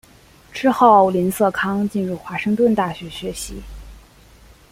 [0.51, 3.61] 之后林瑟康进入华盛顿大学学习。